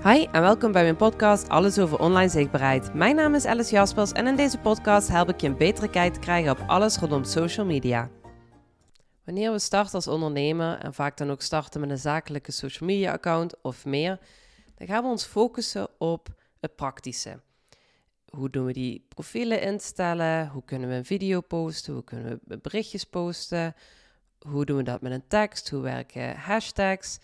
Hi 0.00 0.26
en 0.32 0.40
welkom 0.40 0.72
bij 0.72 0.82
mijn 0.82 0.96
podcast 0.96 1.48
Alles 1.48 1.78
over 1.78 1.98
online 1.98 2.28
zichtbaarheid. 2.28 2.94
Mijn 2.94 3.16
naam 3.16 3.34
is 3.34 3.44
Alice 3.44 3.70
Jaspers 3.70 4.12
en 4.12 4.26
in 4.26 4.36
deze 4.36 4.58
podcast 4.58 5.08
help 5.08 5.28
ik 5.28 5.40
je 5.40 5.46
een 5.46 5.56
betere 5.56 5.90
kijk 5.90 6.12
te 6.12 6.20
krijgen 6.20 6.50
op 6.50 6.64
alles 6.66 6.96
rondom 6.96 7.24
social 7.24 7.66
media. 7.66 8.10
Wanneer 9.24 9.52
we 9.52 9.58
starten 9.58 9.94
als 9.94 10.08
ondernemer 10.08 10.78
en 10.78 10.94
vaak 10.94 11.16
dan 11.16 11.30
ook 11.30 11.42
starten 11.42 11.80
met 11.80 11.90
een 11.90 11.98
zakelijke 11.98 12.52
social 12.52 12.88
media 12.88 13.12
account 13.12 13.62
of 13.62 13.84
meer, 13.84 14.18
dan 14.74 14.86
gaan 14.86 15.02
we 15.02 15.08
ons 15.08 15.24
focussen 15.24 15.88
op 15.98 16.28
het 16.60 16.76
praktische. 16.76 17.40
Hoe 18.28 18.50
doen 18.50 18.64
we 18.64 18.72
die 18.72 19.06
profielen 19.08 19.60
instellen? 19.60 20.48
Hoe 20.48 20.64
kunnen 20.64 20.88
we 20.88 20.94
een 20.94 21.04
video 21.04 21.40
posten? 21.40 21.92
Hoe 21.92 22.04
kunnen 22.04 22.40
we 22.44 22.58
berichtjes 22.58 23.04
posten? 23.04 23.74
Hoe 24.38 24.64
doen 24.64 24.76
we 24.76 24.82
dat 24.82 25.00
met 25.00 25.12
een 25.12 25.26
tekst? 25.28 25.70
Hoe 25.70 25.80
werken 25.80 26.36
hashtags? 26.36 27.18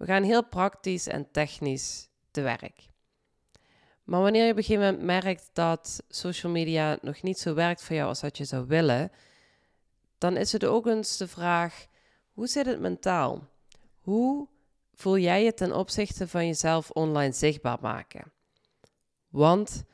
We 0.00 0.06
gaan 0.06 0.22
heel 0.22 0.44
praktisch 0.44 1.06
en 1.06 1.30
technisch 1.30 2.08
te 2.30 2.40
werk. 2.40 2.88
Maar 4.04 4.20
wanneer 4.20 4.44
je 4.44 4.50
op 4.50 4.56
een 4.56 4.64
gegeven 4.64 4.84
moment 4.84 5.02
merkt 5.02 5.50
dat 5.52 6.02
social 6.08 6.52
media 6.52 6.98
nog 7.02 7.22
niet 7.22 7.38
zo 7.38 7.54
werkt 7.54 7.82
voor 7.82 7.96
jou 7.96 8.08
als 8.08 8.20
dat 8.20 8.38
je 8.38 8.44
zou 8.44 8.66
willen, 8.66 9.12
dan 10.18 10.36
is 10.36 10.52
het 10.52 10.64
ook 10.64 10.86
eens 10.86 11.16
de 11.16 11.28
vraag: 11.28 11.86
hoe 12.32 12.46
zit 12.46 12.66
het 12.66 12.80
mentaal? 12.80 13.48
Hoe 13.98 14.48
voel 14.94 15.18
jij 15.18 15.44
je 15.44 15.54
ten 15.54 15.76
opzichte 15.76 16.28
van 16.28 16.46
jezelf 16.46 16.90
online 16.90 17.32
zichtbaar 17.32 17.78
maken? 17.80 18.32
Want 19.28 19.84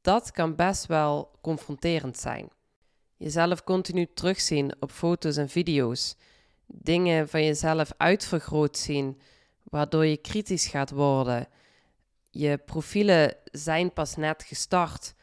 dat 0.00 0.30
kan 0.30 0.54
best 0.54 0.86
wel 0.86 1.30
confronterend 1.40 2.18
zijn. 2.18 2.48
Jezelf 3.16 3.64
continu 3.64 4.06
terugzien 4.14 4.72
op 4.80 4.90
foto's 4.90 5.36
en 5.36 5.48
video's 5.48 6.16
dingen 6.66 7.28
van 7.28 7.44
jezelf 7.44 7.92
uitvergroot 7.96 8.76
zien, 8.76 9.20
waardoor 9.62 10.06
je 10.06 10.16
kritisch 10.16 10.66
gaat 10.66 10.90
worden. 10.90 11.48
Je 12.30 12.58
profielen 12.58 13.36
zijn 13.44 13.92
pas 13.92 14.16
net 14.16 14.42
gestart 14.42 15.14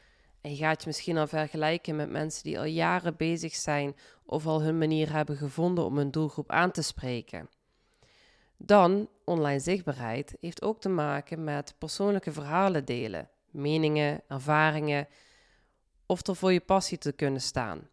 en 0.42 0.52
je 0.52 0.58
gaat 0.58 0.82
je 0.82 0.88
misschien 0.88 1.18
al 1.18 1.28
vergelijken 1.28 1.96
met 1.96 2.10
mensen 2.10 2.44
die 2.44 2.60
al 2.60 2.66
jaren 2.66 3.16
bezig 3.16 3.56
zijn 3.56 3.96
of 4.26 4.46
al 4.46 4.62
hun 4.62 4.78
manier 4.78 5.12
hebben 5.12 5.38
gevonden 5.38 5.86
om 5.86 5.98
een 5.98 6.12
doelgroep 6.12 6.52
aan 6.52 6.72
te 6.72 6.82
spreken. 6.82 7.50
Dan, 8.58 9.10
online 9.26 9.60
zichtbaarheid 9.60 10.36
heeft 10.40 10.62
ook 10.62 10.82
te 10.82 10.90
maken 10.90 11.44
met 11.44 11.76
persoonlijke 11.78 12.32
verhalen 12.32 12.86
delen, 12.86 13.30
meningen, 13.52 14.22
ervaringen 14.28 15.08
of 16.06 16.28
er 16.28 16.36
voor 16.36 16.52
je 16.52 16.60
passie 16.60 16.98
te 16.98 17.12
kunnen 17.12 17.42
staan. 17.42 17.88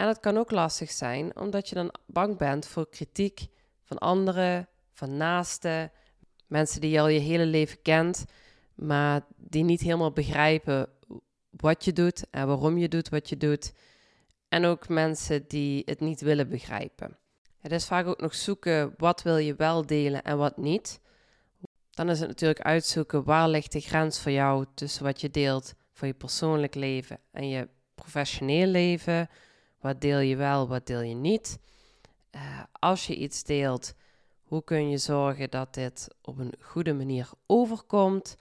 En 0.00 0.06
het 0.06 0.20
kan 0.20 0.36
ook 0.36 0.50
lastig 0.50 0.90
zijn 0.90 1.36
omdat 1.36 1.68
je 1.68 1.74
dan 1.74 1.94
bang 2.06 2.36
bent 2.36 2.66
voor 2.66 2.88
kritiek 2.88 3.46
van 3.82 3.98
anderen, 3.98 4.68
van 4.92 5.16
naasten, 5.16 5.92
mensen 6.46 6.80
die 6.80 6.90
je 6.90 7.00
al 7.00 7.08
je 7.08 7.18
hele 7.18 7.46
leven 7.46 7.82
kent, 7.82 8.24
maar 8.74 9.20
die 9.36 9.64
niet 9.64 9.80
helemaal 9.80 10.12
begrijpen 10.12 10.88
wat 11.50 11.84
je 11.84 11.92
doet 11.92 12.26
en 12.30 12.46
waarom 12.46 12.78
je 12.78 12.88
doet 12.88 13.08
wat 13.08 13.28
je 13.28 13.36
doet. 13.36 13.72
En 14.48 14.64
ook 14.64 14.88
mensen 14.88 15.44
die 15.48 15.82
het 15.84 16.00
niet 16.00 16.20
willen 16.20 16.48
begrijpen. 16.48 17.18
Het 17.58 17.72
is 17.72 17.86
vaak 17.86 18.06
ook 18.06 18.20
nog 18.20 18.34
zoeken 18.34 18.94
wat 18.96 19.22
wil 19.22 19.36
je 19.36 19.54
wel 19.54 19.86
delen 19.86 20.22
en 20.22 20.38
wat 20.38 20.56
niet. 20.56 21.00
Dan 21.90 22.10
is 22.10 22.18
het 22.20 22.28
natuurlijk 22.28 22.60
uitzoeken 22.60 23.24
waar 23.24 23.48
ligt 23.48 23.72
de 23.72 23.80
grens 23.80 24.20
voor 24.20 24.32
jou 24.32 24.66
tussen 24.74 25.04
wat 25.04 25.20
je 25.20 25.30
deelt 25.30 25.74
voor 25.92 26.06
je 26.06 26.14
persoonlijk 26.14 26.74
leven 26.74 27.18
en 27.30 27.48
je 27.48 27.68
professioneel 27.94 28.66
leven 28.66 29.28
wat 29.80 30.00
deel 30.00 30.18
je 30.18 30.36
wel, 30.36 30.68
wat 30.68 30.86
deel 30.86 31.00
je 31.00 31.14
niet? 31.14 31.58
Uh, 32.34 32.60
als 32.72 33.06
je 33.06 33.16
iets 33.16 33.42
deelt, 33.42 33.94
hoe 34.44 34.64
kun 34.64 34.90
je 34.90 34.98
zorgen 34.98 35.50
dat 35.50 35.74
dit 35.74 36.08
op 36.22 36.38
een 36.38 36.54
goede 36.60 36.92
manier 36.92 37.30
overkomt? 37.46 38.36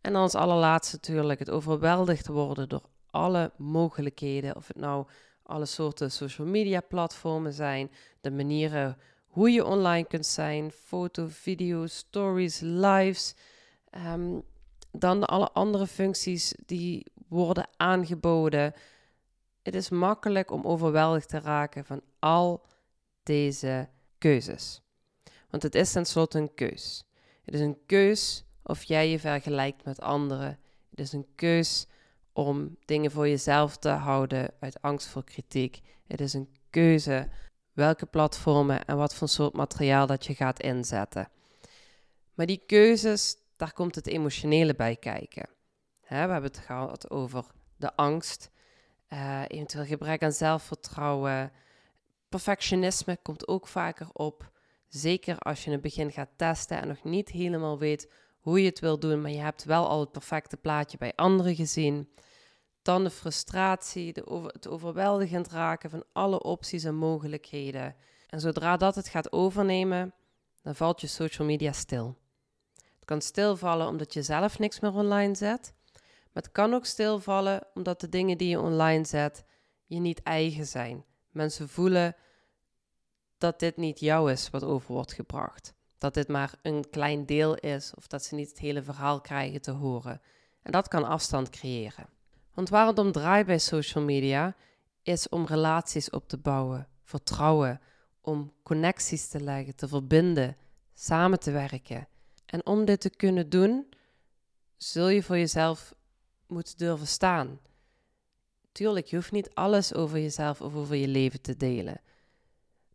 En 0.00 0.14
als 0.14 0.34
allerlaatste 0.34 0.96
natuurlijk 0.96 1.38
het 1.38 1.50
overweldigd 1.50 2.26
worden 2.26 2.68
door 2.68 2.84
alle 3.10 3.52
mogelijkheden. 3.56 4.56
Of 4.56 4.66
het 4.66 4.76
nou 4.76 5.06
alle 5.42 5.66
soorten 5.66 6.10
social 6.10 6.46
media 6.46 6.80
platformen 6.80 7.52
zijn, 7.52 7.90
de 8.20 8.30
manieren 8.30 8.98
hoe 9.26 9.50
je 9.50 9.64
online 9.64 10.06
kunt 10.06 10.26
zijn, 10.26 10.70
foto, 10.70 11.26
video, 11.28 11.86
stories, 11.86 12.60
lives. 12.60 13.34
Um, 14.06 14.42
dan 14.92 15.24
alle 15.24 15.50
andere 15.50 15.86
functies 15.86 16.54
die 16.66 17.06
worden 17.28 17.68
aangeboden. 17.76 18.74
Het 19.68 19.76
is 19.76 19.88
makkelijk 19.88 20.50
om 20.50 20.64
overweldigd 20.64 21.28
te 21.28 21.40
raken 21.40 21.84
van 21.84 22.02
al 22.18 22.66
deze 23.22 23.88
keuzes. 24.18 24.82
Want 25.50 25.62
het 25.62 25.74
is 25.74 25.92
tenslotte 25.92 26.38
een 26.38 26.54
keus. 26.54 27.04
Het 27.44 27.54
is 27.54 27.60
een 27.60 27.78
keus 27.86 28.44
of 28.62 28.82
jij 28.82 29.10
je 29.10 29.18
vergelijkt 29.18 29.84
met 29.84 30.00
anderen. 30.00 30.58
Het 30.90 31.00
is 31.00 31.12
een 31.12 31.26
keus 31.34 31.86
om 32.32 32.76
dingen 32.84 33.10
voor 33.10 33.28
jezelf 33.28 33.76
te 33.76 33.88
houden 33.88 34.54
uit 34.60 34.82
angst 34.82 35.06
voor 35.06 35.24
kritiek. 35.24 35.80
Het 36.06 36.20
is 36.20 36.32
een 36.32 36.56
keuze 36.70 37.28
welke 37.72 38.06
platformen 38.06 38.84
en 38.84 38.96
wat 38.96 39.14
voor 39.14 39.28
soort 39.28 39.52
materiaal 39.52 40.06
dat 40.06 40.26
je 40.26 40.34
gaat 40.34 40.60
inzetten. 40.60 41.28
Maar 42.34 42.46
die 42.46 42.62
keuzes, 42.66 43.36
daar 43.56 43.72
komt 43.72 43.94
het 43.94 44.06
emotionele 44.06 44.74
bij 44.74 44.96
kijken. 44.96 45.48
we 46.08 46.14
hebben 46.14 46.42
het 46.42 46.58
gehad 46.58 47.10
over 47.10 47.44
de 47.76 47.96
angst 47.96 48.50
uh, 49.08 49.42
eventueel 49.46 49.84
gebrek 49.84 50.22
aan 50.22 50.32
zelfvertrouwen. 50.32 51.52
Perfectionisme 52.28 53.18
komt 53.22 53.48
ook 53.48 53.66
vaker 53.66 54.08
op. 54.12 54.50
Zeker 54.88 55.38
als 55.38 55.60
je 55.60 55.66
in 55.66 55.72
het 55.72 55.82
begin 55.82 56.12
gaat 56.12 56.30
testen 56.36 56.80
en 56.80 56.88
nog 56.88 57.04
niet 57.04 57.28
helemaal 57.28 57.78
weet 57.78 58.12
hoe 58.38 58.60
je 58.60 58.68
het 58.68 58.80
wil 58.80 58.98
doen, 58.98 59.20
maar 59.20 59.30
je 59.30 59.38
hebt 59.38 59.64
wel 59.64 59.88
al 59.88 60.00
het 60.00 60.12
perfecte 60.12 60.56
plaatje 60.56 60.98
bij 60.98 61.12
anderen 61.14 61.54
gezien. 61.54 62.08
Dan 62.82 63.04
de 63.04 63.10
frustratie, 63.10 64.12
de 64.12 64.50
het 64.52 64.68
overweldigend 64.68 65.48
raken 65.48 65.90
van 65.90 66.04
alle 66.12 66.42
opties 66.42 66.84
en 66.84 66.94
mogelijkheden. 66.94 67.96
En 68.28 68.40
zodra 68.40 68.76
dat 68.76 68.94
het 68.94 69.08
gaat 69.08 69.32
overnemen, 69.32 70.14
dan 70.62 70.74
valt 70.74 71.00
je 71.00 71.06
social 71.06 71.46
media 71.46 71.72
stil. 71.72 72.18
Het 72.74 73.04
kan 73.04 73.20
stilvallen 73.20 73.86
omdat 73.86 74.12
je 74.12 74.22
zelf 74.22 74.58
niks 74.58 74.80
meer 74.80 74.92
online 74.92 75.34
zet. 75.34 75.72
Het 76.38 76.52
kan 76.52 76.74
ook 76.74 76.86
stilvallen 76.86 77.66
omdat 77.74 78.00
de 78.00 78.08
dingen 78.08 78.38
die 78.38 78.48
je 78.48 78.60
online 78.60 79.04
zet 79.04 79.44
je 79.86 79.98
niet 79.98 80.22
eigen 80.22 80.66
zijn. 80.66 81.04
Mensen 81.30 81.68
voelen 81.68 82.16
dat 83.38 83.58
dit 83.58 83.76
niet 83.76 84.00
jou 84.00 84.32
is 84.32 84.50
wat 84.50 84.64
over 84.64 84.92
wordt 84.92 85.12
gebracht. 85.12 85.74
Dat 85.98 86.14
dit 86.14 86.28
maar 86.28 86.54
een 86.62 86.90
klein 86.90 87.26
deel 87.26 87.54
is 87.54 87.92
of 87.94 88.06
dat 88.06 88.24
ze 88.24 88.34
niet 88.34 88.48
het 88.48 88.58
hele 88.58 88.82
verhaal 88.82 89.20
krijgen 89.20 89.60
te 89.60 89.70
horen. 89.70 90.20
En 90.62 90.72
dat 90.72 90.88
kan 90.88 91.04
afstand 91.04 91.50
creëren. 91.50 92.08
Want 92.54 92.68
waar 92.68 92.86
het 92.86 92.98
om 92.98 93.12
draait 93.12 93.46
bij 93.46 93.58
social 93.58 94.04
media 94.04 94.56
is 95.02 95.28
om 95.28 95.46
relaties 95.46 96.10
op 96.10 96.28
te 96.28 96.38
bouwen, 96.38 96.88
vertrouwen, 97.02 97.80
om 98.20 98.52
connecties 98.62 99.28
te 99.28 99.40
leggen, 99.40 99.76
te 99.76 99.88
verbinden, 99.88 100.56
samen 100.94 101.40
te 101.40 101.50
werken. 101.50 102.08
En 102.46 102.66
om 102.66 102.84
dit 102.84 103.00
te 103.00 103.10
kunnen 103.10 103.48
doen, 103.48 103.88
zul 104.76 105.08
je 105.08 105.22
voor 105.22 105.38
jezelf 105.38 105.96
moet 106.48 106.78
durven 106.78 107.06
staan. 107.06 107.60
Tuurlijk, 108.72 109.06
je 109.06 109.16
hoeft 109.16 109.32
niet 109.32 109.54
alles 109.54 109.94
over 109.94 110.18
jezelf 110.18 110.60
of 110.60 110.74
over 110.74 110.96
je 110.96 111.08
leven 111.08 111.40
te 111.40 111.56
delen. 111.56 112.00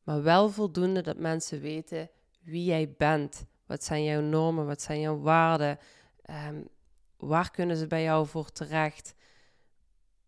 Maar 0.03 0.23
wel 0.23 0.49
voldoende 0.49 1.01
dat 1.01 1.17
mensen 1.17 1.61
weten 1.61 2.09
wie 2.41 2.63
jij 2.63 2.93
bent. 2.97 3.45
Wat 3.65 3.83
zijn 3.83 4.03
jouw 4.03 4.21
normen? 4.21 4.65
Wat 4.65 4.81
zijn 4.81 4.99
jouw 4.99 5.19
waarden? 5.19 5.79
Um, 6.47 6.67
waar 7.17 7.51
kunnen 7.51 7.77
ze 7.77 7.87
bij 7.87 8.03
jou 8.03 8.27
voor 8.27 8.51
terecht? 8.51 9.15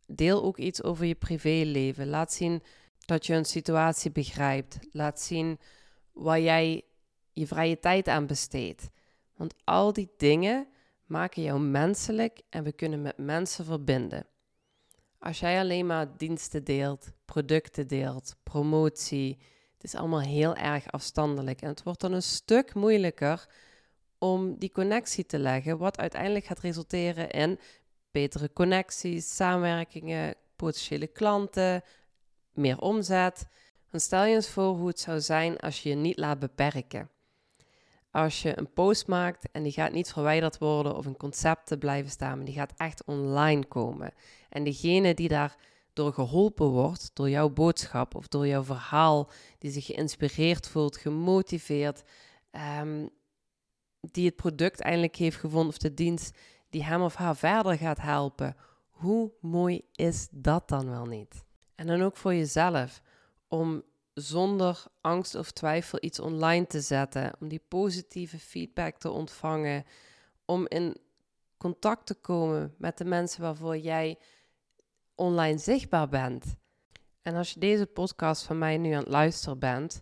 Deel 0.06 0.44
ook 0.44 0.58
iets 0.58 0.84
over 0.84 1.06
je 1.06 1.16
privéleven. 1.16 2.08
Laat 2.08 2.34
zien 2.34 2.64
dat 3.06 3.26
je 3.26 3.34
een 3.34 3.46
situatie 3.46 4.12
begrijpt. 4.12 4.80
Laat 4.92 5.22
zien 5.22 5.60
waar 6.12 6.40
jij 6.40 6.84
je 7.32 7.48
vrije 7.48 7.80
tijd 7.80 8.08
aan 8.08 8.28
besteedt. 8.28 8.90
Want 9.36 9.54
al 9.64 9.94
die 9.94 10.12
dingen 10.18 10.68
maken 11.06 11.42
jou 11.42 11.60
menselijk 11.60 12.42
en 12.50 12.64
we 12.64 12.72
kunnen 12.72 13.02
met 13.02 13.18
mensen 13.18 13.66
verbinden. 13.66 14.28
Als 15.20 15.40
jij 15.40 15.60
alleen 15.60 15.86
maar 15.86 16.18
diensten 16.18 16.64
deelt, 16.64 17.12
producten 17.26 17.88
deelt, 17.88 18.36
promotie, 18.44 19.38
het 19.74 19.84
is 19.84 19.96
allemaal 19.96 20.22
heel 20.22 20.56
erg 20.56 20.92
afstandelijk. 20.92 21.62
En 21.62 21.70
het 21.70 21.84
wordt 21.84 22.02
dan 22.02 22.12
een 22.12 22.22
stuk 22.22 22.74
moeilijker 22.74 23.50
om 24.18 24.58
die 24.58 24.72
connectie 24.72 25.26
te 25.26 25.40
leggen, 25.40 25.78
wat 25.78 25.98
uiteindelijk 25.98 26.46
gaat 26.46 26.60
resulteren 26.60 27.30
in 27.30 27.60
betere 28.12 28.54
connecties, 28.54 29.36
samenwerkingen, 29.36 30.36
potentiële 30.56 31.08
klanten, 31.08 31.84
meer 32.52 32.80
omzet. 32.80 33.48
Dan 33.92 34.00
stel 34.00 34.24
je 34.24 34.36
eens 34.36 34.50
voor 34.50 34.76
hoe 34.76 34.88
het 34.88 35.00
zou 35.00 35.22
zijn 35.22 35.58
als 35.58 35.84
je 35.84 35.90
je 35.90 35.96
niet 35.96 36.18
laat 36.18 36.40
beperken 36.40 37.10
als 38.16 38.42
je 38.42 38.58
een 38.58 38.74
post 38.74 39.08
maakt 39.08 39.52
en 39.52 39.64
die 39.64 39.72
gaat 39.72 39.92
niet 39.92 40.12
verwijderd 40.12 40.58
worden 40.58 40.96
of 40.96 41.06
een 41.06 41.18
concept 41.18 41.68
te 41.68 41.78
blijven 41.78 42.12
staan, 42.12 42.36
maar 42.36 42.46
die 42.46 42.54
gaat 42.54 42.74
echt 42.78 43.04
online 43.06 43.66
komen. 43.66 44.14
En 44.50 44.64
degene 44.64 45.14
die 45.14 45.28
daar 45.28 45.56
door 45.94 46.14
geholpen 46.14 46.68
wordt, 46.68 47.12
door 47.14 47.30
jouw 47.30 47.50
boodschap 47.50 48.16
of 48.16 48.28
door 48.28 48.48
jouw 48.48 48.64
verhaal, 48.64 49.30
die 49.58 49.72
zich 49.72 49.86
geïnspireerd 49.86 50.68
voelt, 50.68 50.98
gemotiveerd, 50.98 52.04
um, 52.82 53.10
die 54.00 54.26
het 54.26 54.36
product 54.36 54.80
eindelijk 54.80 55.16
heeft 55.16 55.38
gevonden 55.38 55.70
of 55.70 55.78
de 55.78 55.94
dienst 55.94 56.38
die 56.70 56.84
hem 56.84 57.02
of 57.02 57.16
haar 57.16 57.36
verder 57.36 57.78
gaat 57.78 58.02
helpen. 58.02 58.56
Hoe 58.90 59.32
mooi 59.42 59.82
is 59.92 60.28
dat 60.32 60.70
dan 60.70 60.90
wel 60.90 61.06
niet? 61.06 61.46
En 61.76 61.88
dan 61.88 62.02
ook 62.02 62.18
voor 62.18 62.34
jezelf 62.34 63.02
om 63.48 63.84
zonder 64.16 64.84
angst 65.02 65.36
of 65.36 65.52
twijfel 65.52 65.98
iets 66.02 66.20
online 66.20 66.68
te 66.68 66.82
zetten, 66.82 67.34
om 67.40 67.48
die 67.48 67.62
positieve 67.68 68.40
feedback 68.40 68.98
te 68.98 69.10
ontvangen, 69.10 69.86
om 70.46 70.68
in 70.68 70.98
contact 71.58 72.06
te 72.06 72.16
komen 72.16 72.76
met 72.78 72.98
de 72.98 73.06
mensen 73.06 73.42
waarvoor 73.42 73.78
jij 73.78 74.20
online 75.16 75.58
zichtbaar 75.58 76.10
bent. 76.10 76.56
En 77.22 77.36
als 77.36 77.54
je 77.54 77.60
deze 77.60 77.86
podcast 77.86 78.44
van 78.44 78.58
mij 78.58 78.78
nu 78.78 78.92
aan 78.92 79.04
het 79.04 79.12
luisteren 79.12 79.60
bent, 79.60 80.02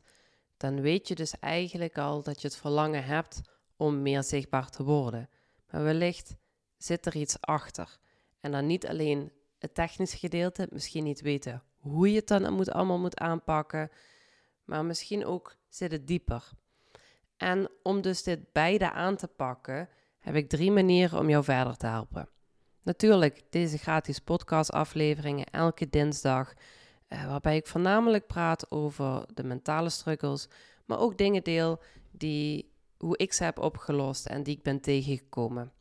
dan 0.57 0.81
weet 0.81 1.07
je 1.07 1.15
dus 1.15 1.39
eigenlijk 1.39 1.97
al 1.97 2.23
dat 2.23 2.41
je 2.41 2.47
het 2.47 2.57
verlangen 2.57 3.03
hebt 3.03 3.41
om 3.77 4.01
meer 4.01 4.23
zichtbaar 4.23 4.69
te 4.69 4.83
worden. 4.83 5.29
Maar 5.69 5.83
wellicht 5.83 6.35
zit 6.77 7.05
er 7.05 7.15
iets 7.15 7.41
achter. 7.41 7.97
En 8.39 8.51
dan 8.51 8.65
niet 8.65 8.87
alleen 8.87 9.31
het 9.57 9.73
technische 9.73 10.17
gedeelte, 10.17 10.67
misschien 10.71 11.03
niet 11.03 11.21
weten 11.21 11.63
hoe 11.83 12.09
je 12.09 12.15
het 12.15 12.27
dan 12.27 12.53
moet, 12.53 12.71
allemaal 12.71 12.99
moet 12.99 13.19
aanpakken, 13.19 13.91
maar 14.63 14.85
misschien 14.85 15.25
ook 15.25 15.55
zit 15.69 15.91
het 15.91 16.07
dieper. 16.07 16.49
En 17.37 17.69
om 17.83 18.01
dus 18.01 18.23
dit 18.23 18.51
beide 18.51 18.91
aan 18.91 19.15
te 19.15 19.27
pakken, 19.27 19.89
heb 20.19 20.35
ik 20.35 20.49
drie 20.49 20.71
manieren 20.71 21.19
om 21.19 21.29
jou 21.29 21.43
verder 21.43 21.77
te 21.77 21.87
helpen. 21.87 22.29
Natuurlijk 22.81 23.41
deze 23.49 23.77
gratis 23.77 24.19
podcastafleveringen 24.19 25.45
elke 25.45 25.89
dinsdag, 25.89 26.53
eh, 27.07 27.27
waarbij 27.27 27.55
ik 27.55 27.67
voornamelijk 27.67 28.27
praat 28.27 28.71
over 28.71 29.25
de 29.33 29.43
mentale 29.43 29.89
struggles, 29.89 30.47
maar 30.85 30.99
ook 30.99 31.17
dingen 31.17 31.43
deel 31.43 31.81
die 32.11 32.71
hoe 32.97 33.17
ik 33.17 33.33
ze 33.33 33.43
heb 33.43 33.59
opgelost 33.59 34.25
en 34.25 34.43
die 34.43 34.57
ik 34.57 34.63
ben 34.63 34.81
tegengekomen. 34.81 35.71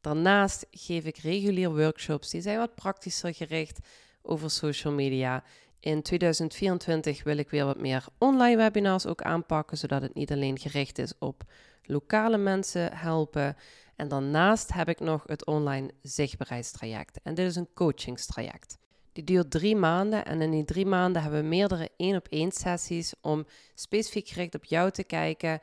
Daarnaast 0.00 0.66
geef 0.70 1.04
ik 1.04 1.16
regulier 1.16 1.76
workshops 1.76 2.30
die 2.30 2.40
zijn 2.40 2.58
wat 2.58 2.74
praktischer 2.74 3.34
gericht 3.34 3.78
over 4.24 4.50
social 4.50 4.92
media. 4.92 5.42
In 5.80 6.02
2024 6.02 7.24
wil 7.24 7.36
ik 7.36 7.50
weer 7.50 7.64
wat 7.64 7.78
meer 7.78 8.04
online 8.18 8.56
webinars 8.56 9.06
ook 9.06 9.22
aanpakken, 9.22 9.76
zodat 9.76 10.02
het 10.02 10.14
niet 10.14 10.32
alleen 10.32 10.58
gericht 10.58 10.98
is 10.98 11.12
op 11.18 11.44
lokale 11.82 12.38
mensen 12.38 12.96
helpen. 12.96 13.56
En 13.96 14.08
daarnaast 14.08 14.72
heb 14.72 14.88
ik 14.88 15.00
nog 15.00 15.22
het 15.26 15.46
online 15.46 15.90
zichtbaarheidstraject. 16.02 17.20
En 17.22 17.34
dit 17.34 17.46
is 17.46 17.56
een 17.56 17.68
coachingstraject. 17.74 18.78
Die 19.12 19.24
duurt 19.24 19.50
drie 19.50 19.76
maanden 19.76 20.24
en 20.24 20.42
in 20.42 20.50
die 20.50 20.64
drie 20.64 20.86
maanden 20.86 21.22
hebben 21.22 21.40
we 21.40 21.46
meerdere 21.46 21.90
één 21.96 22.16
op 22.16 22.26
één 22.28 22.52
sessies 22.52 23.14
om 23.20 23.46
specifiek 23.74 24.28
gericht 24.28 24.54
op 24.54 24.64
jou 24.64 24.90
te 24.90 25.04
kijken. 25.04 25.60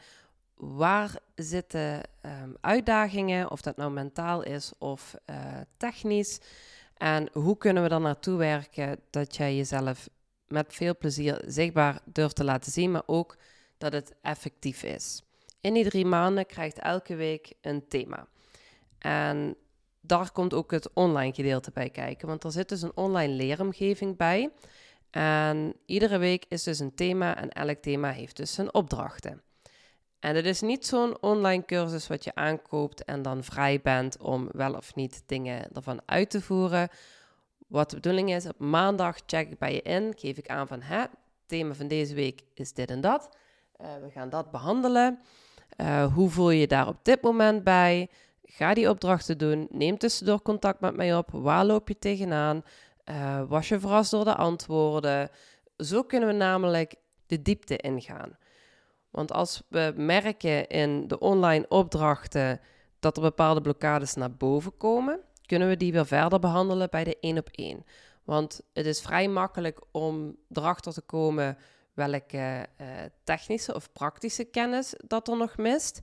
Waar 0.56 1.20
zitten 1.36 2.02
um, 2.22 2.56
uitdagingen, 2.62 3.52
of 3.52 3.62
dat 3.62 3.78
nou 3.78 3.92
mentaal 3.92 4.44
is 4.44 4.72
of 4.78 5.16
uh, 5.30 5.36
technisch? 5.78 6.40
En 7.02 7.30
hoe 7.34 7.58
kunnen 7.58 7.84
we 7.84 7.90
dan 7.90 8.02
naartoe 8.02 8.38
werken 8.38 9.00
dat 9.10 9.36
jij 9.36 9.56
jezelf 9.56 10.10
met 10.48 10.74
veel 10.74 10.98
plezier 10.98 11.44
zichtbaar 11.46 12.00
durft 12.06 12.36
te 12.36 12.44
laten 12.44 12.72
zien, 12.72 12.92
maar 12.92 13.04
ook 13.06 13.38
dat 13.78 13.94
het 13.94 14.14
effectief 14.22 14.84
is. 14.84 15.22
In 15.62 15.74
die 15.74 15.90
drie 15.90 16.06
maanden 16.06 16.46
krijgt 16.46 16.80
elke 16.80 17.16
week 17.16 17.54
een 17.62 17.88
thema. 17.88 18.28
En 18.98 19.56
daar 20.02 20.32
komt 20.32 20.54
ook 20.54 20.72
het 20.72 20.94
online 20.94 21.34
gedeelte 21.34 21.72
bij 21.74 21.90
kijken, 21.90 22.28
want 22.28 22.44
er 22.44 22.52
zit 22.52 22.70
dus 22.70 22.82
een 22.82 22.96
online 22.98 23.34
leeromgeving 23.34 24.18
bij. 24.18 24.52
En 25.10 25.74
iedere 25.86 26.18
week 26.18 26.46
is 26.48 26.64
dus 26.64 26.80
een 26.80 26.96
thema 26.96 27.38
en 27.38 27.50
elk 27.50 27.82
thema 27.82 28.12
heeft 28.12 28.38
dus 28.38 28.54
zijn 28.54 28.74
opdrachten. 28.74 29.42
En 30.22 30.36
het 30.36 30.46
is 30.46 30.62
niet 30.62 30.86
zo'n 30.86 31.22
online 31.22 31.66
cursus 31.66 32.08
wat 32.08 32.24
je 32.24 32.36
aankoopt 32.36 33.04
en 33.04 33.22
dan 33.22 33.44
vrij 33.44 33.82
bent 33.82 34.18
om 34.18 34.50
wel 34.52 34.74
of 34.74 34.96
niet 34.96 35.24
dingen 35.26 35.68
ervan 35.74 36.02
uit 36.06 36.30
te 36.30 36.42
voeren. 36.42 36.90
Wat 37.68 37.90
de 37.90 37.96
bedoeling 37.96 38.34
is, 38.34 38.46
op 38.46 38.60
maandag 38.60 39.18
check 39.26 39.50
ik 39.50 39.58
bij 39.58 39.74
je 39.74 39.82
in, 39.82 40.14
geef 40.18 40.38
ik 40.38 40.48
aan 40.48 40.68
van 40.68 40.82
het 40.82 41.10
thema 41.46 41.74
van 41.74 41.88
deze 41.88 42.14
week 42.14 42.42
is 42.54 42.74
dit 42.74 42.90
en 42.90 43.02
dat. 43.02 43.30
Uh, 43.82 43.88
we 44.02 44.10
gaan 44.10 44.30
dat 44.30 44.52
behandelen. 44.52 45.20
Uh, 45.78 46.14
hoe 46.14 46.30
voel 46.30 46.50
je 46.50 46.60
je 46.60 46.68
daar 46.68 46.88
op 46.88 47.00
dit 47.02 47.22
moment 47.22 47.64
bij? 47.64 48.10
Ga 48.44 48.74
die 48.74 48.90
opdrachten 48.90 49.38
doen. 49.38 49.68
Neem 49.70 49.98
tussendoor 49.98 50.42
contact 50.42 50.80
met 50.80 50.96
mij 50.96 51.16
op. 51.16 51.30
Waar 51.32 51.66
loop 51.66 51.88
je 51.88 52.00
tegenaan? 52.00 52.64
Uh, 53.06 53.44
was 53.48 53.70
je 53.70 53.80
verrast 53.80 54.12
door 54.12 54.24
de 54.24 54.36
antwoorden? 54.36 55.30
Zo 55.78 56.04
kunnen 56.04 56.30
we 56.30 56.36
namelijk 56.36 56.96
de 57.26 57.42
diepte 57.42 57.78
ingaan. 57.78 58.38
Want 59.12 59.32
als 59.32 59.62
we 59.68 59.94
merken 59.96 60.68
in 60.68 61.08
de 61.08 61.20
online 61.20 61.66
opdrachten 61.68 62.60
dat 63.00 63.16
er 63.16 63.24
bepaalde 63.24 63.62
blokkades 63.62 64.14
naar 64.14 64.32
boven 64.32 64.78
komen, 64.78 65.20
kunnen 65.46 65.68
we 65.68 65.78
die 65.78 65.92
weer 65.92 66.06
verder 66.06 66.40
behandelen 66.40 66.90
bij 66.90 67.04
de 67.04 67.18
één 67.20 67.38
op 67.38 67.50
één. 67.52 67.86
Want 68.24 68.62
het 68.74 68.86
is 68.86 69.02
vrij 69.02 69.28
makkelijk 69.28 69.80
om 69.92 70.36
erachter 70.50 70.94
te 70.94 71.02
komen 71.02 71.58
welke 71.94 72.68
uh, 72.82 72.88
technische 73.24 73.76
of 73.76 73.92
praktische 73.92 74.44
kennis 74.44 74.94
dat 75.08 75.28
er 75.28 75.38
nog 75.38 75.58
mist. 75.58 76.02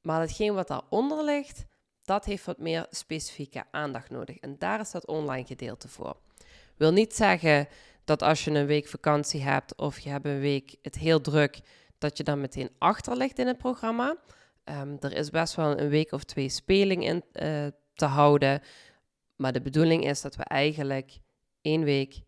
Maar 0.00 0.20
hetgeen 0.20 0.54
wat 0.54 0.68
daaronder 0.68 1.24
ligt, 1.24 1.64
dat 2.04 2.24
heeft 2.24 2.44
wat 2.44 2.58
meer 2.58 2.86
specifieke 2.90 3.64
aandacht 3.70 4.10
nodig. 4.10 4.36
En 4.36 4.58
daar 4.58 4.80
is 4.80 4.90
dat 4.90 5.06
online 5.06 5.46
gedeelte 5.46 5.88
voor. 5.88 6.16
Wil 6.76 6.92
niet 6.92 7.14
zeggen 7.14 7.68
dat 8.04 8.22
als 8.22 8.44
je 8.44 8.50
een 8.50 8.66
week 8.66 8.88
vakantie 8.88 9.42
hebt 9.42 9.76
of 9.76 9.98
je 9.98 10.08
hebt 10.08 10.26
een 10.26 10.40
week 10.40 10.76
het 10.82 10.94
heel 10.94 11.20
druk, 11.20 11.60
dat 12.02 12.16
je 12.16 12.24
dan 12.24 12.40
meteen 12.40 12.70
achter 12.78 13.16
ligt 13.16 13.38
in 13.38 13.46
het 13.46 13.58
programma. 13.58 14.16
Um, 14.64 14.96
er 15.00 15.12
is 15.12 15.30
best 15.30 15.54
wel 15.54 15.78
een 15.78 15.88
week 15.88 16.12
of 16.12 16.24
twee 16.24 16.48
speling 16.48 17.04
in 17.04 17.24
uh, 17.32 17.66
te 17.94 18.04
houden. 18.04 18.62
Maar 19.36 19.52
de 19.52 19.62
bedoeling 19.62 20.04
is 20.06 20.20
dat 20.20 20.36
we 20.36 20.44
eigenlijk 20.44 21.18
één 21.60 21.84
week, 21.84 22.20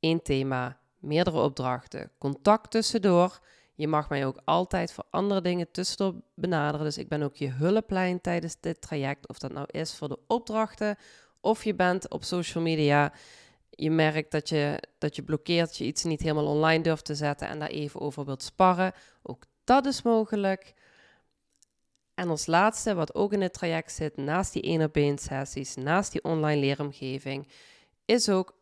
één 0.00 0.22
thema, 0.22 0.78
meerdere 0.98 1.40
opdrachten, 1.40 2.10
contact 2.18 2.70
tussendoor. 2.70 3.38
Je 3.74 3.88
mag 3.88 4.08
mij 4.08 4.26
ook 4.26 4.40
altijd 4.44 4.92
voor 4.92 5.04
andere 5.10 5.40
dingen 5.40 5.70
tussendoor 5.70 6.14
benaderen. 6.34 6.86
Dus 6.86 6.98
ik 6.98 7.08
ben 7.08 7.22
ook 7.22 7.36
je 7.36 7.48
hulplijn 7.48 8.20
tijdens 8.20 8.60
dit 8.60 8.80
traject. 8.80 9.28
Of 9.28 9.38
dat 9.38 9.52
nou 9.52 9.66
is 9.70 9.94
voor 9.94 10.08
de 10.08 10.18
opdrachten 10.26 10.96
of 11.40 11.64
je 11.64 11.74
bent 11.74 12.10
op 12.10 12.24
social 12.24 12.64
media. 12.64 13.12
Je 13.80 13.90
merkt 13.90 14.30
dat 14.30 14.48
je, 14.48 14.82
dat 14.98 15.16
je 15.16 15.22
blokkeert, 15.22 15.76
je 15.76 15.84
iets 15.84 16.04
niet 16.04 16.20
helemaal 16.20 16.46
online 16.46 16.82
durft 16.82 17.04
te 17.04 17.14
zetten 17.14 17.48
en 17.48 17.58
daar 17.58 17.68
even 17.68 18.00
over 18.00 18.24
wilt 18.24 18.42
sparren. 18.42 18.92
Ook 19.22 19.42
dat 19.64 19.86
is 19.86 20.02
mogelijk. 20.02 20.74
En 22.14 22.28
als 22.28 22.46
laatste, 22.46 22.94
wat 22.94 23.14
ook 23.14 23.32
in 23.32 23.40
het 23.40 23.52
traject 23.52 23.92
zit, 23.92 24.16
naast 24.16 24.52
die 24.52 24.62
één 24.62 24.82
op 24.82 24.96
één 24.96 25.18
sessies, 25.18 25.74
naast 25.74 26.12
die 26.12 26.24
online 26.24 26.60
leeromgeving, 26.60 27.48
is 28.04 28.28
ook 28.28 28.58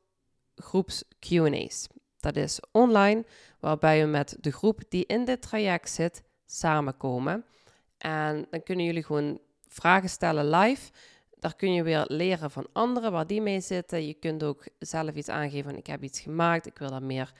groeps 0.54 1.04
Q&A's. 1.18 1.86
Dat 2.20 2.36
is 2.36 2.60
online, 2.72 3.24
waarbij 3.60 4.00
we 4.00 4.06
met 4.06 4.36
de 4.40 4.52
groep 4.52 4.80
die 4.88 5.06
in 5.06 5.24
dit 5.24 5.42
traject 5.42 5.90
zit, 5.90 6.22
samenkomen. 6.46 7.44
En 7.98 8.46
dan 8.50 8.62
kunnen 8.62 8.84
jullie 8.84 9.04
gewoon 9.04 9.40
vragen 9.68 10.08
stellen 10.08 10.50
live. 10.50 10.90
Daar 11.38 11.56
kun 11.56 11.72
je 11.72 11.82
weer 11.82 12.04
leren 12.08 12.50
van 12.50 12.66
anderen 12.72 13.12
waar 13.12 13.26
die 13.26 13.40
mee 13.40 13.60
zitten. 13.60 14.06
Je 14.06 14.14
kunt 14.14 14.42
ook 14.42 14.66
zelf 14.78 15.14
iets 15.14 15.28
aangeven 15.28 15.70
van 15.70 15.78
ik 15.78 15.86
heb 15.86 16.02
iets 16.02 16.20
gemaakt, 16.20 16.66
ik 16.66 16.78
wil 16.78 16.90
daar 16.90 17.02
meer 17.02 17.32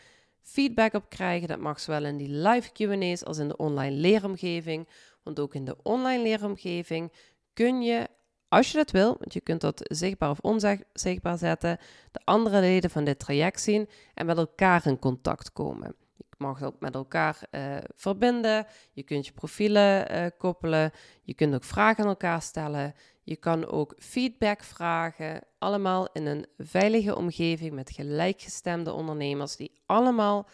feedback 0.43 0.95
op 0.95 1.09
krijgen. 1.09 1.49
Dat 1.49 1.59
mag 1.59 1.81
zowel 1.81 2.05
in 2.05 2.17
die 2.17 2.29
live 2.29 2.73
Q&A's 2.73 3.25
als 3.25 3.38
in 3.38 3.49
de 3.49 3.57
online 3.57 3.97
leeromgeving. 3.97 4.88
Want 5.23 5.41
ook 5.41 5.55
in 5.55 5.65
de 5.65 5.76
online 5.83 6.23
leeromgeving 6.23 7.12
kun 7.53 7.83
je, 7.83 8.09
als 8.49 8.71
je 8.71 8.76
dat 8.76 8.91
wil, 8.91 9.17
want 9.19 9.33
je 9.33 9.41
kunt 9.41 9.61
dat 9.61 9.81
zichtbaar 9.83 10.31
of 10.31 10.38
onzichtbaar 10.41 11.38
zetten, 11.38 11.79
de 12.11 12.21
andere 12.25 12.61
leden 12.61 12.91
van 12.91 13.05
dit 13.05 13.19
traject 13.19 13.61
zien 13.61 13.88
en 14.15 14.26
met 14.26 14.37
elkaar 14.37 14.87
in 14.87 14.99
contact 14.99 15.53
komen. 15.53 15.95
Je 16.17 16.25
mag 16.38 16.62
ook 16.62 16.81
met 16.81 16.95
elkaar 16.95 17.41
uh, 17.50 17.76
verbinden. 17.95 18.67
Je 18.93 19.03
kunt 19.03 19.26
je 19.26 19.33
profielen 19.33 20.15
uh, 20.15 20.26
koppelen. 20.38 20.93
Je 21.23 21.35
kunt 21.35 21.55
ook 21.55 21.65
vragen 21.65 22.03
aan 22.03 22.11
elkaar 22.11 22.43
stellen. 22.43 22.95
Je 23.26 23.37
kan 23.37 23.66
ook 23.66 23.95
feedback 23.99 24.62
vragen. 24.62 25.42
Allemaal 25.59 26.09
in 26.12 26.26
een 26.26 26.47
veilige 26.59 27.16
omgeving 27.16 27.73
met 27.73 27.90
gelijkgestemde 27.90 28.92
ondernemers 28.92 29.56
die 29.56 29.73
allemaal 29.87 30.49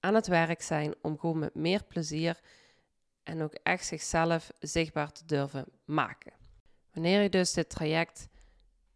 aan 0.00 0.14
het 0.14 0.26
werk 0.26 0.62
zijn 0.62 0.94
om 1.02 1.18
gewoon 1.18 1.38
met 1.38 1.54
meer 1.54 1.84
plezier 1.84 2.40
en 3.22 3.42
ook 3.42 3.54
echt 3.62 3.86
zichzelf 3.86 4.50
zichtbaar 4.58 5.12
te 5.12 5.26
durven 5.26 5.64
maken. 5.84 6.32
Wanneer 6.92 7.22
je 7.22 7.28
dus 7.28 7.52
dit 7.52 7.70
traject 7.70 8.28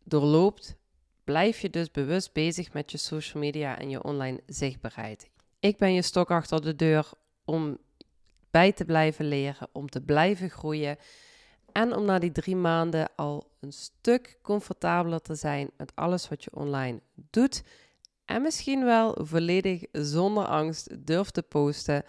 doorloopt, 0.03 0.77
blijf 1.25 1.61
je 1.61 1.71
dus 1.71 1.91
bewust 1.91 2.33
bezig 2.33 2.73
met 2.73 2.91
je 2.91 2.99
social 2.99 3.43
media 3.43 3.79
en 3.79 3.91
je 3.91 4.03
online 4.03 4.41
zichtbaarheid. 4.47 5.31
Ik 5.61 5.77
ben 5.77 5.93
je 5.93 6.03
stok 6.03 6.31
achter 6.31 6.63
de 6.63 6.77
deur 6.77 7.11
om 7.45 7.79
bij 8.51 8.73
te 8.73 8.85
blijven 8.85 9.29
leren, 9.29 9.69
om 9.73 9.89
te 9.89 10.01
blijven 10.01 10.51
groeien 10.51 10.99
en 11.75 11.95
om 11.97 12.05
na 12.05 12.19
die 12.19 12.33
drie 12.33 12.57
maanden 12.57 13.09
al 13.17 13.51
een 13.61 13.73
stuk 13.73 14.39
comfortabeler 14.43 15.21
te 15.21 15.35
zijn 15.35 15.71
met 15.77 15.93
alles 15.95 16.29
wat 16.29 16.45
je 16.45 16.55
online 16.55 17.01
doet. 17.31 17.63
En 18.25 18.43
misschien 18.43 18.85
wel 18.85 19.19
volledig 19.21 19.85
zonder 19.93 20.45
angst 20.47 21.07
durft 21.07 21.35
te 21.35 21.43
posten 21.43 22.05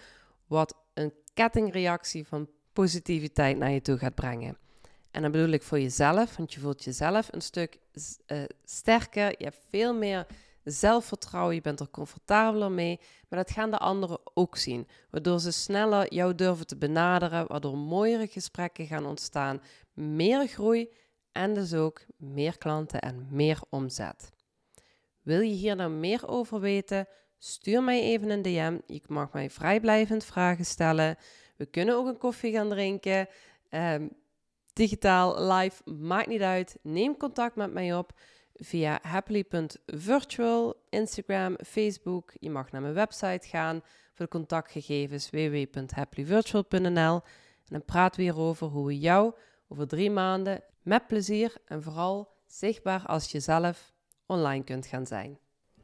wat 0.48 0.76
een 0.94 1.14
kettingreactie 1.34 2.28
van 2.28 2.50
positiviteit 2.74 3.58
naar 3.58 3.72
je 3.72 3.82
toe 3.82 3.98
gaat 3.98 4.16
brengen. 4.16 4.58
En 5.12 5.22
dan 5.22 5.32
bedoel 5.32 5.50
ik 5.50 5.64
voor 5.64 5.80
jezelf, 5.80 6.38
want 6.38 6.54
je 6.54 6.60
voelt 6.60 6.84
jezelf 6.84 7.28
een 7.32 7.42
stuk 7.42 7.80
uh, 8.28 8.44
sterker. 8.64 9.30
Je 9.38 9.44
hebt 9.44 9.66
veel 9.70 9.94
meer 9.94 10.26
zelfvertrouwen, 10.66 11.56
je 11.56 11.62
bent 11.62 11.80
er 11.80 11.90
comfortabeler 11.90 12.72
mee. 12.72 13.00
Maar 13.30 13.40
dat 13.40 13.52
gaan 13.52 13.72
de 13.72 13.78
anderen 13.78 14.20
ook 14.34 14.58
zien. 14.58 14.88
Waardoor 15.10 15.40
ze 15.40 15.52
sneller 15.52 16.14
jou 16.14 16.36
durven 16.36 16.68
te 16.68 16.78
benaderen, 16.78 17.48
waardoor 17.48 17.78
mooiere 17.78 18.28
gesprekken 18.28 18.86
gaan 18.86 19.06
ontstaan, 19.06 19.62
meer 19.94 20.48
groei 20.48 20.90
en 21.32 21.54
dus 21.54 21.74
ook 21.74 22.06
meer 22.18 22.58
klanten 22.58 23.02
en 23.02 23.28
meer 23.30 23.60
omzet. 23.70 24.30
Wil 25.22 25.40
je 25.40 25.54
hier 25.54 25.76
nou 25.76 25.92
meer 25.92 26.28
over 26.28 26.60
weten? 26.60 27.08
Stuur 27.38 27.84
mij 27.84 28.02
even 28.02 28.30
een 28.30 28.42
DM. 28.42 28.78
Je 28.86 29.02
mag 29.08 29.32
mij 29.32 29.50
vrijblijvend 29.50 30.24
vragen 30.24 30.66
stellen. 30.66 31.18
We 31.56 31.66
kunnen 31.66 31.96
ook 31.96 32.08
een 32.08 32.18
koffie 32.18 32.52
gaan 32.52 32.70
drinken. 32.70 33.28
Um, 33.70 34.10
digitaal, 34.74 35.52
live, 35.52 35.92
maakt 35.92 36.28
niet 36.28 36.42
uit. 36.42 36.78
Neem 36.82 37.18
contact 37.18 37.56
met 37.56 37.74
mij 37.74 37.96
op 37.96 38.14
via 38.58 39.00
happily.virtual, 39.02 40.76
Instagram, 40.90 41.56
Facebook. 41.66 42.34
Je 42.40 42.50
mag 42.50 42.72
naar 42.72 42.82
mijn 42.82 42.94
website 42.94 43.48
gaan 43.48 43.82
voor 44.14 44.26
de 44.26 44.32
contactgegevens 44.32 45.30
www.happyvirtual.nl. 45.30 47.22
En 47.66 47.72
dan 47.72 47.86
praten 47.86 48.20
we 48.20 48.26
hierover 48.26 48.68
hoe 48.68 48.86
we 48.86 49.00
jou 49.00 49.34
over 49.68 49.88
drie 49.88 50.12
maanden 50.12 50.64
met 50.82 51.08
plezier 51.08 51.56
en 51.66 51.84
vooral 51.84 52.34
zichtbaar 52.46 53.06
als 53.06 53.32
jezelf 53.32 53.94
online 54.26 54.64
kunt 54.64 54.86
gaan 54.86 55.06
zijn. 55.06 55.40